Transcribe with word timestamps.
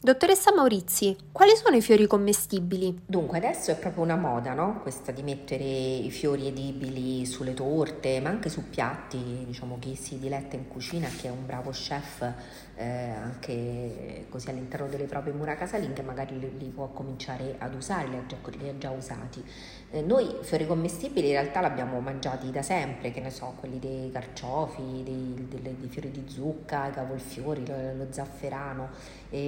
Dottoressa 0.00 0.54
Maurizi, 0.54 1.16
quali 1.32 1.56
sono 1.56 1.74
i 1.74 1.82
fiori 1.82 2.06
commestibili? 2.06 3.02
Dunque, 3.04 3.38
adesso 3.38 3.72
è 3.72 3.76
proprio 3.76 4.04
una 4.04 4.14
moda, 4.14 4.54
no? 4.54 4.78
Questa 4.80 5.10
di 5.10 5.24
mettere 5.24 5.64
i 5.64 6.08
fiori 6.12 6.46
edibili 6.46 7.26
sulle 7.26 7.52
torte, 7.52 8.20
ma 8.20 8.28
anche 8.28 8.48
su 8.48 8.70
piatti, 8.70 9.42
diciamo 9.44 9.76
chi 9.80 9.96
si 9.96 10.20
diletta 10.20 10.54
in 10.54 10.68
cucina, 10.68 11.08
che 11.08 11.26
è 11.26 11.30
un 11.32 11.44
bravo 11.44 11.70
chef 11.70 12.32
eh, 12.76 13.10
anche 13.10 14.26
così 14.28 14.50
all'interno 14.50 14.86
delle 14.86 15.06
proprie 15.06 15.32
mura 15.32 15.56
casalinghe, 15.56 16.02
magari 16.02 16.38
li, 16.38 16.56
li 16.58 16.68
può 16.68 16.86
cominciare 16.90 17.56
ad 17.58 17.74
usare, 17.74 18.06
li 18.06 18.16
ha 18.16 18.24
già, 18.24 18.36
li 18.56 18.68
ha 18.68 18.78
già 18.78 18.90
usati. 18.90 19.44
Eh, 19.90 20.02
noi 20.02 20.36
fiori 20.42 20.66
commestibili 20.66 21.28
in 21.28 21.32
realtà 21.32 21.60
l'abbiamo 21.60 21.98
mangiati 22.00 22.50
da 22.50 22.62
sempre, 22.62 23.10
che 23.10 23.20
ne 23.20 23.30
so, 23.30 23.54
quelli 23.58 23.78
dei 23.78 24.10
carciofi, 24.12 25.02
dei, 25.02 25.46
dei, 25.48 25.76
dei 25.78 25.88
fiori 25.88 26.10
di 26.10 26.24
zucca, 26.26 26.88
i 26.88 26.92
cavolfiori, 26.92 27.66
lo, 27.66 27.94
lo 27.96 28.06
zafferano 28.10 28.90
e, 29.30 29.38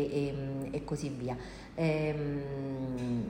e 0.70 0.70
e 0.70 0.84
così 0.84 1.08
via. 1.08 1.36
Ehm, 1.74 3.22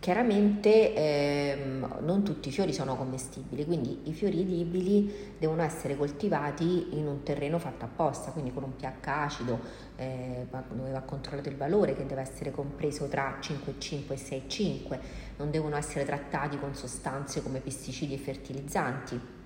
chiaramente 0.00 0.94
ehm, 0.94 1.98
non 2.00 2.22
tutti 2.22 2.48
i 2.48 2.52
fiori 2.52 2.72
sono 2.72 2.96
commestibili, 2.96 3.64
quindi 3.64 4.00
i 4.04 4.12
fiori 4.12 4.40
edibili 4.40 5.34
devono 5.38 5.62
essere 5.62 5.96
coltivati 5.96 6.96
in 6.98 7.06
un 7.06 7.22
terreno 7.22 7.58
fatto 7.58 7.84
apposta, 7.84 8.30
quindi 8.30 8.52
con 8.52 8.62
un 8.62 8.76
pH 8.76 9.06
acido, 9.06 9.60
eh, 9.96 10.46
dove 10.72 10.90
va 10.90 11.00
controllato 11.00 11.48
il 11.48 11.56
valore 11.56 11.94
che 11.94 12.06
deve 12.06 12.20
essere 12.20 12.50
compreso 12.50 13.08
tra 13.08 13.38
5,5 13.40 14.12
e 14.12 14.16
6,5, 14.16 14.98
non 15.38 15.50
devono 15.50 15.76
essere 15.76 16.04
trattati 16.04 16.58
con 16.58 16.74
sostanze 16.74 17.42
come 17.42 17.60
pesticidi 17.60 18.14
e 18.14 18.18
fertilizzanti 18.18 19.37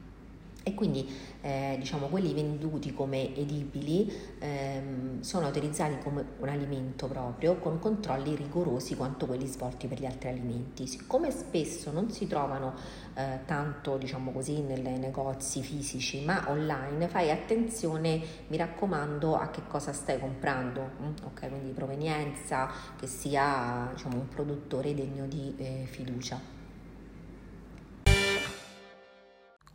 e 0.62 0.74
quindi 0.74 1.08
eh, 1.40 1.76
diciamo 1.78 2.06
quelli 2.06 2.32
venduti 2.32 2.92
come 2.92 3.34
edibili 3.36 4.10
ehm, 4.38 5.20
sono 5.20 5.46
autorizzati 5.46 5.98
come 6.02 6.24
un 6.38 6.48
alimento 6.48 7.08
proprio 7.08 7.56
con 7.56 7.78
controlli 7.78 8.34
rigorosi 8.36 8.94
quanto 8.94 9.27
quelli 9.27 9.46
svolti 9.46 9.86
per 9.86 10.00
gli 10.00 10.06
altri 10.06 10.28
alimenti. 10.28 10.86
Siccome 10.86 11.30
spesso 11.30 11.91
non 11.91 12.10
si 12.10 12.27
trovano 12.27 12.74
eh, 13.14 13.41
tanto 13.44 13.96
diciamo 13.96 14.30
così 14.30 14.60
nei 14.60 14.98
negozi 14.98 15.62
fisici 15.62 16.24
ma 16.24 16.44
online, 16.48 17.08
fai 17.08 17.30
attenzione 17.30 18.20
mi 18.48 18.56
raccomando 18.56 19.36
a 19.36 19.50
che 19.50 19.62
cosa 19.66 19.92
stai 19.92 20.19
comprando, 20.19 20.91
mm? 21.00 21.12
ok? 21.24 21.48
Quindi 21.48 21.72
provenienza, 21.72 22.70
che 22.98 23.06
sia 23.06 23.91
diciamo, 23.92 24.16
un 24.16 24.28
produttore 24.28 24.94
degno 24.94 25.26
di 25.26 25.54
eh, 25.56 25.86
fiducia. 25.86 26.61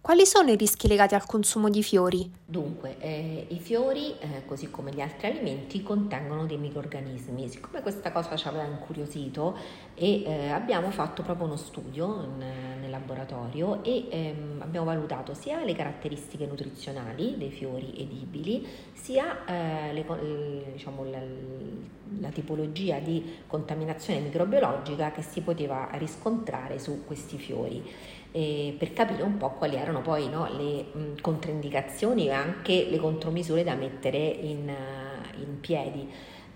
Quali 0.07 0.25
sono 0.25 0.51
i 0.51 0.55
rischi 0.55 0.87
legati 0.87 1.15
al 1.15 1.25
consumo 1.25 1.69
di 1.69 1.83
fiori? 1.83 2.31
Dunque, 2.49 2.95
eh, 2.99 3.45
i 3.49 3.59
fiori, 3.59 4.17
eh, 4.19 4.45
così 4.45 4.71
come 4.71 4.91
gli 4.93 5.01
altri 5.01 5.27
alimenti, 5.27 5.83
contengono 5.83 6.45
dei 6.45 6.57
microrganismi. 6.57 7.49
Siccome 7.49 7.81
questa 7.81 8.13
cosa 8.13 8.37
ci 8.37 8.47
aveva 8.47 8.63
incuriosito 8.63 9.57
e 9.93 10.23
eh, 10.23 10.47
abbiamo 10.47 10.89
fatto 10.91 11.23
proprio 11.23 11.45
uno 11.45 11.57
studio 11.57 12.23
in, 12.23 12.37
nel 12.79 12.89
laboratorio 12.89 13.83
e 13.83 14.07
ehm, 14.09 14.61
abbiamo 14.61 14.85
valutato 14.85 15.33
sia 15.33 15.61
le 15.65 15.75
caratteristiche 15.75 16.45
nutrizionali 16.45 17.35
dei 17.37 17.51
fiori 17.51 17.93
edibili, 17.97 18.65
sia 18.93 19.43
eh, 19.43 19.91
le, 19.91 20.05
diciamo, 20.71 21.03
la, 21.03 21.19
la 22.21 22.29
tipologia 22.29 22.99
di 22.99 23.39
contaminazione 23.45 24.21
microbiologica 24.21 25.11
che 25.11 25.21
si 25.21 25.41
poteva 25.41 25.89
riscontrare 25.95 26.79
su 26.79 27.03
questi 27.05 27.37
fiori 27.37 27.83
eh, 28.31 28.75
per 28.77 28.93
capire 28.93 29.23
un 29.23 29.37
po' 29.37 29.51
quali 29.51 29.75
erano 29.75 30.01
poi 30.01 30.29
no, 30.29 30.47
le 30.55 30.85
mh, 30.91 31.21
controindicazioni 31.21 32.29
anche 32.37 32.87
le 32.89 32.97
contromisure 32.97 33.63
da 33.63 33.75
mettere 33.75 34.17
in, 34.17 34.69
uh, 34.69 35.41
in 35.41 35.59
piedi. 35.59 36.09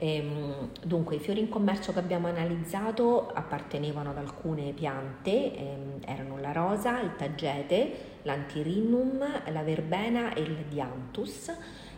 Ehm, 0.04 0.70
dunque, 0.84 1.18
i 1.18 1.20
fiori 1.20 1.42
in 1.42 1.50
commercio 1.50 1.94
che 1.94 2.00
abbiamo 2.00 2.28
analizzato 2.28 3.28
appartenevano 3.28 4.10
ad 4.10 4.18
alcune 4.18 4.72
piante, 4.72 5.56
ehm, 5.56 6.00
erano 6.06 6.40
la 6.40 6.52
rosa, 6.52 7.00
il 7.02 7.16
tagete, 7.16 7.92
l'antirinnum, 8.24 9.24
la 9.52 9.62
verbena 9.62 10.34
e 10.34 10.42
il 10.42 10.66
dianthus 10.68 11.52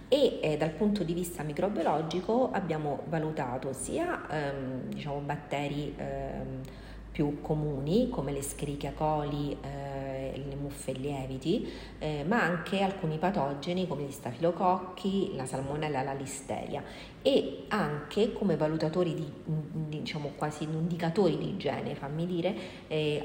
e 0.10 0.40
eh, 0.42 0.58
dal 0.58 0.72
punto 0.72 1.04
di 1.04 1.14
vista 1.14 1.44
microbiologico 1.44 2.52
abbiamo 2.52 3.04
valutato 3.08 3.74
sia 3.74 4.30
ehm, 4.30 4.90
diciamo, 4.90 5.20
batteri 5.20 5.94
ehm, 5.98 6.62
più 7.10 7.42
comuni 7.42 8.10
come 8.10 8.32
le 8.32 8.40
Escherichia 8.40 8.92
coli, 8.92 9.58
eh, 9.62 10.03
le 10.38 10.56
muffe 10.56 10.92
e 10.92 10.94
lieviti, 10.94 11.72
eh, 12.00 12.24
ma 12.28 12.42
anche 12.42 12.82
alcuni 12.82 13.18
patogeni 13.18 13.88
come 13.88 14.04
gli 14.04 14.12
stafilococchi, 14.12 15.36
la 15.36 15.46
salmonella 15.46 16.02
e 16.02 16.04
la 16.04 16.14
listeria. 16.14 16.84
E 17.22 17.66
anche 17.70 18.34
come 18.34 18.58
valutatori 18.58 19.14
di, 19.14 19.32
diciamo 19.46 20.34
quasi 20.36 20.64
indicatori 20.64 21.38
di 21.38 21.50
igiene, 21.50 21.96
fammi 21.96 22.26
dire, 22.26 22.56
eh, 22.88 23.24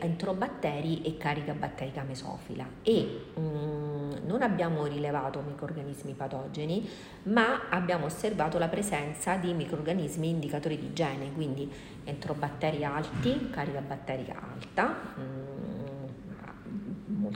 e 1.02 1.16
carica 1.16 1.52
batterica 1.52 2.02
mesofila. 2.02 2.64
E 2.82 3.24
mm, 3.38 4.26
non 4.26 4.42
abbiamo 4.42 4.86
rilevato 4.86 5.40
microrganismi 5.40 6.12
patogeni, 6.12 6.88
ma 7.24 7.68
abbiamo 7.70 8.06
osservato 8.06 8.58
la 8.58 8.68
presenza 8.68 9.34
di 9.36 9.52
microrganismi 9.52 10.28
indicatori 10.28 10.78
di 10.78 10.86
igiene, 10.86 11.32
quindi 11.32 11.70
enterobatteri 12.04 12.84
alti, 12.84 13.50
carica 13.50 13.80
batterica 13.80 14.40
alta, 14.52 15.14
mm, 15.18 15.47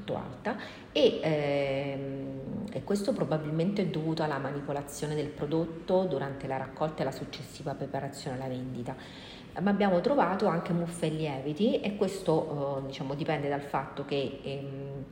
molto 0.03 0.17
alta 0.17 0.57
e 0.91 1.21
ehm, 1.23 2.41
e 2.75 2.85
questo 2.85 3.13
probabilmente 3.13 3.83
è 3.83 3.87
dovuto 3.87 4.23
alla 4.23 4.39
manipolazione 4.39 5.15
del 5.15 5.29
prodotto 5.29 6.05
durante 6.05 6.47
la 6.47 6.57
raccolta 6.57 7.03
e 7.03 7.05
la 7.05 7.13
successiva 7.13 7.75
preparazione 7.75 8.37
alla 8.37 8.49
vendita. 8.49 8.97
Ma 9.61 9.69
abbiamo 9.69 10.01
trovato 10.01 10.47
anche 10.47 10.73
muffe 10.73 11.07
e 11.07 11.11
lieviti 11.11 11.81
e 11.81 11.97
questo 11.97 12.79
eh, 12.79 12.87
diciamo, 12.87 13.15
dipende 13.15 13.51
dal 13.51 13.61
fatto 13.61 14.07
che 14.07 14.41
ehm, 14.43 15.05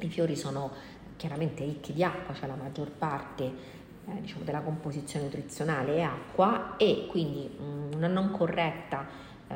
i 0.00 0.08
fiori 0.10 0.36
sono 0.36 0.70
chiaramente 1.16 1.64
ricchi 1.64 1.94
di 1.94 2.04
acqua, 2.04 2.34
cioè 2.34 2.46
la 2.46 2.56
maggior 2.56 2.90
parte 2.90 3.44
eh, 3.44 4.20
diciamo, 4.20 4.44
della 4.44 4.60
composizione 4.60 5.24
nutrizionale 5.24 5.96
è 5.96 6.02
acqua 6.02 6.76
e 6.76 7.06
quindi 7.08 7.48
mh, 7.48 7.62
mm, 7.62 7.92
una 7.94 8.08
non 8.08 8.30
corretta 8.32 9.06
eh, 9.48 9.54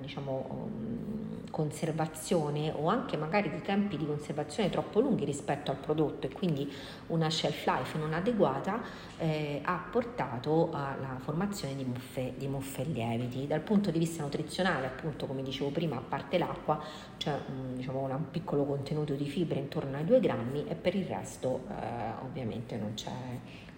diciamo, 0.00 0.46
um, 0.48 1.27
conservazione 1.50 2.72
o 2.74 2.88
anche 2.88 3.16
magari 3.16 3.50
di 3.50 3.60
tempi 3.62 3.96
di 3.96 4.06
conservazione 4.06 4.70
troppo 4.70 5.00
lunghi 5.00 5.24
rispetto 5.24 5.70
al 5.70 5.76
prodotto 5.76 6.26
e 6.26 6.30
quindi 6.30 6.70
una 7.08 7.30
shelf 7.30 7.66
life 7.66 7.98
non 7.98 8.12
adeguata 8.12 8.80
eh, 9.18 9.60
ha 9.62 9.86
portato 9.90 10.70
alla 10.72 11.16
formazione 11.18 11.74
di 11.76 11.84
muffe, 11.84 12.34
di 12.36 12.46
muffe 12.46 12.84
lieviti. 12.84 13.46
Dal 13.46 13.60
punto 13.60 13.90
di 13.90 13.98
vista 13.98 14.22
nutrizionale, 14.22 14.86
appunto, 14.86 15.26
come 15.26 15.42
dicevo 15.42 15.70
prima, 15.70 15.96
a 15.96 16.02
parte 16.06 16.38
l'acqua, 16.38 16.80
c'è 17.16 17.36
un, 17.48 17.76
diciamo, 17.76 18.04
un 18.04 18.30
piccolo 18.30 18.64
contenuto 18.64 19.14
di 19.14 19.26
fibre 19.26 19.58
intorno 19.58 19.96
ai 19.96 20.04
2 20.04 20.20
grammi 20.20 20.66
e 20.68 20.74
per 20.74 20.94
il 20.94 21.04
resto 21.04 21.64
eh, 21.68 22.24
ovviamente 22.24 22.76
non 22.76 22.94
c'è, 22.94 23.10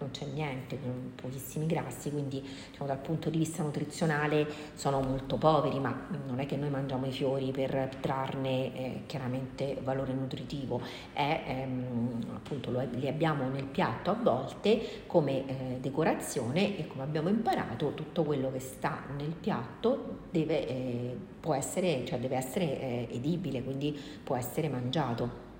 non 0.01 0.11
c'è 0.11 0.25
niente, 0.25 0.77
pochissimi 1.15 1.65
grassi, 1.65 2.11
quindi 2.11 2.41
diciamo, 2.41 2.87
dal 2.87 2.97
punto 2.97 3.29
di 3.29 3.37
vista 3.37 3.63
nutrizionale 3.63 4.47
sono 4.73 5.01
molto 5.01 5.37
poveri, 5.37 5.79
ma 5.79 6.07
non 6.27 6.39
è 6.39 6.45
che 6.45 6.57
noi 6.57 6.69
mangiamo 6.69 7.05
i 7.05 7.11
fiori 7.11 7.51
per 7.51 7.97
trarne 7.99 8.75
eh, 8.75 9.01
chiaramente 9.05 9.77
valore 9.81 10.13
nutritivo, 10.13 10.81
è, 11.13 11.43
ehm, 11.45 12.25
appunto 12.33 12.71
lo, 12.71 12.85
li 12.91 13.07
abbiamo 13.07 13.47
nel 13.49 13.65
piatto 13.65 14.11
a 14.11 14.15
volte 14.15 15.03
come 15.07 15.47
eh, 15.47 15.77
decorazione 15.79 16.77
e 16.77 16.87
come 16.87 17.03
abbiamo 17.03 17.29
imparato 17.29 17.93
tutto 17.93 18.23
quello 18.23 18.51
che 18.51 18.59
sta 18.59 19.03
nel 19.15 19.33
piatto 19.39 20.19
deve, 20.31 20.67
eh, 20.67 21.17
essere, 21.55 22.05
cioè 22.05 22.19
deve 22.19 22.37
essere 22.37 22.79
eh, 22.79 23.07
edibile, 23.11 23.63
quindi 23.63 23.97
può 24.23 24.35
essere 24.35 24.69
mangiato. 24.69 25.50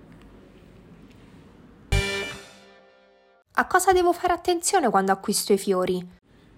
A 3.61 3.67
cosa 3.67 3.91
devo 3.91 4.11
fare 4.11 4.33
attenzione 4.33 4.89
quando 4.89 5.11
acquisto 5.11 5.53
i 5.53 5.57
fiori? 5.59 6.03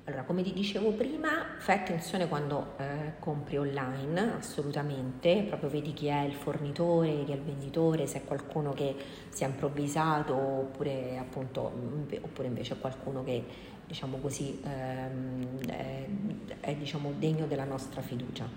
Allora, 0.06 0.24
come 0.24 0.42
ti 0.42 0.54
dicevo 0.54 0.92
prima, 0.92 1.48
fai 1.58 1.80
attenzione 1.80 2.30
quando 2.30 2.76
eh, 2.78 3.16
compri 3.20 3.58
online, 3.58 4.36
assolutamente, 4.38 5.44
proprio 5.50 5.70
vedi 5.70 5.92
chi 5.92 6.08
è 6.08 6.22
il 6.22 6.34
fornitore, 6.34 7.26
chi 7.26 7.34
è 7.34 7.36
il 7.36 7.42
venditore, 7.42 8.08
se 8.08 8.20
è 8.20 8.24
qualcuno 8.24 8.72
che 8.72 8.96
si 9.28 9.44
è 9.44 9.48
improvvisato 9.48 10.34
oppure, 10.34 11.18
appunto, 11.18 11.74
oppure 12.22 12.48
invece 12.48 12.78
qualcuno 12.78 13.22
che, 13.26 13.44
diciamo 13.86 14.20
così, 14.20 14.62
ehm, 14.64 15.60
è, 15.68 16.06
è 16.62 16.76
diciamo, 16.76 17.12
degno 17.20 17.48
della 17.48 17.66
nostra 17.66 18.02
fiducia. 18.02 18.48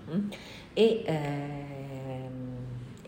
E, 0.72 1.02
ehm, 1.04 1.85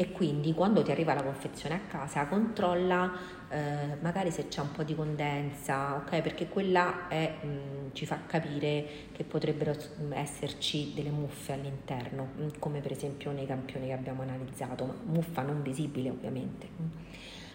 e 0.00 0.12
quindi 0.12 0.54
quando 0.54 0.82
ti 0.82 0.92
arriva 0.92 1.12
la 1.12 1.24
confezione 1.24 1.74
a 1.74 1.80
casa 1.80 2.28
controlla 2.28 3.12
eh, 3.48 3.96
magari 4.00 4.30
se 4.30 4.46
c'è 4.46 4.60
un 4.60 4.70
po' 4.70 4.84
di 4.84 4.94
condensa, 4.94 5.96
ok? 5.96 6.20
Perché 6.20 6.46
quella 6.48 7.08
è, 7.08 7.38
mh, 7.42 7.46
mm, 7.48 7.88
ci 7.94 8.06
fa 8.06 8.20
capire 8.24 8.86
che 9.10 9.24
potrebbero 9.24 9.74
mm, 9.74 10.12
esserci 10.12 10.92
delle 10.94 11.10
muffe 11.10 11.54
all'interno, 11.54 12.28
mm, 12.38 12.48
come 12.60 12.80
per 12.80 12.92
esempio 12.92 13.32
nei 13.32 13.46
campioni 13.46 13.86
che 13.86 13.92
abbiamo 13.92 14.22
analizzato, 14.22 14.84
ma 14.84 14.94
muffa 15.04 15.42
non 15.42 15.62
visibile 15.62 16.10
ovviamente. 16.10 16.68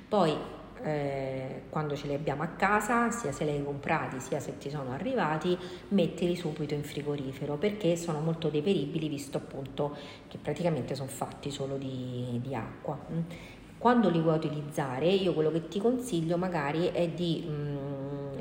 Poi 0.09 0.35
eh, 0.83 1.63
quando 1.69 1.95
ce 1.95 2.07
li 2.07 2.13
abbiamo 2.13 2.43
a 2.43 2.47
casa, 2.47 3.09
sia 3.09 3.31
se 3.31 3.45
li 3.45 3.51
hai 3.51 3.63
comprati 3.63 4.19
sia 4.19 4.39
se 4.39 4.57
ti 4.57 4.69
sono 4.69 4.91
arrivati, 4.91 5.57
mettili 5.89 6.35
subito 6.35 6.73
in 6.73 6.83
frigorifero 6.83 7.55
perché 7.55 7.95
sono 7.95 8.19
molto 8.19 8.49
deperibili 8.49 9.07
visto 9.07 9.37
appunto 9.37 9.95
che 10.27 10.37
praticamente 10.37 10.95
sono 10.95 11.09
fatti 11.09 11.51
solo 11.51 11.77
di, 11.77 12.39
di 12.41 12.53
acqua. 12.53 12.99
Mm. 13.11 13.19
Quando 13.77 14.09
li 14.09 14.21
vuoi 14.21 14.37
utilizzare, 14.37 15.09
io 15.09 15.33
quello 15.33 15.51
che 15.51 15.67
ti 15.67 15.79
consiglio 15.79 16.37
magari 16.37 16.87
è 16.87 17.09
di 17.09 17.43
mh, 17.45 17.51
mm, 17.51 17.92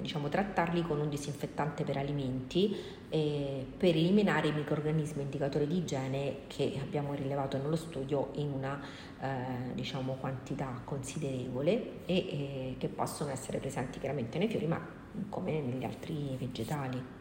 diciamo, 0.03 0.29
trattarli 0.29 0.83
con 0.83 1.01
un 1.01 1.09
disinfettante 1.09 1.85
per 1.85 1.97
alimenti 1.97 2.77
eh, 3.09 3.67
per 3.77 3.91
eliminare 3.91 4.49
i 4.49 4.53
microrganismi 4.53 5.23
indicatori 5.23 5.67
di 5.67 5.79
igiene 5.79 6.41
che 6.47 6.79
abbiamo 6.81 7.15
rilevato 7.15 7.57
nello 7.57 7.77
studio 7.77 8.31
in 8.35 8.53
una 8.53 8.81
eh, 9.21 9.75
diciamo, 9.75 10.15
quantità 10.15 10.83
considerevole 10.85 12.05
e 12.07 12.17
eh, 12.17 12.75
che 12.79 12.89
possono 12.89 13.31
essere 13.31 13.59
presenti 13.59 13.99
chiaramente 13.99 14.39
nei 14.39 14.49
fiori 14.49 14.67
ma 14.67 14.81
come 15.29 15.61
negli 15.61 15.85
altri 15.85 16.37
vegetali. 16.39 17.21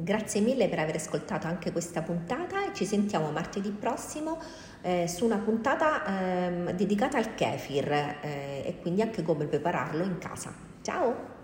Grazie 0.00 0.40
mille 0.40 0.68
per 0.68 0.78
aver 0.78 0.94
ascoltato 0.94 1.48
anche 1.48 1.72
questa 1.72 2.02
puntata 2.02 2.70
e 2.70 2.74
ci 2.74 2.84
sentiamo 2.84 3.32
martedì 3.32 3.70
prossimo 3.70 4.38
eh, 4.82 5.08
su 5.08 5.24
una 5.24 5.38
puntata 5.38 6.04
eh, 6.68 6.74
dedicata 6.74 7.18
al 7.18 7.34
kefir 7.34 7.90
eh, 7.90 8.62
e 8.64 8.78
quindi 8.80 9.02
anche 9.02 9.22
come 9.22 9.46
prepararlo 9.46 10.04
in 10.04 10.18
casa. 10.18 10.54
Tchau! 10.88 11.37